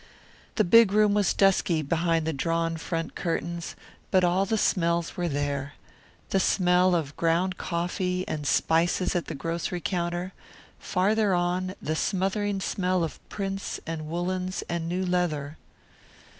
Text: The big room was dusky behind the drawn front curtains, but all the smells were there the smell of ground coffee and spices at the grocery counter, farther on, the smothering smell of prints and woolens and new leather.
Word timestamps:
The 0.55 0.63
big 0.63 0.93
room 0.93 1.13
was 1.13 1.31
dusky 1.31 1.83
behind 1.83 2.25
the 2.25 2.33
drawn 2.33 2.75
front 2.77 3.13
curtains, 3.13 3.75
but 4.09 4.23
all 4.23 4.47
the 4.47 4.57
smells 4.57 5.15
were 5.15 5.27
there 5.29 5.73
the 6.31 6.39
smell 6.39 6.95
of 6.95 7.15
ground 7.15 7.59
coffee 7.59 8.27
and 8.27 8.47
spices 8.47 9.15
at 9.15 9.25
the 9.27 9.35
grocery 9.35 9.79
counter, 9.79 10.33
farther 10.79 11.35
on, 11.35 11.75
the 11.79 11.95
smothering 11.95 12.61
smell 12.61 13.03
of 13.03 13.19
prints 13.29 13.79
and 13.85 14.07
woolens 14.07 14.63
and 14.67 14.89
new 14.89 15.05
leather. 15.05 15.55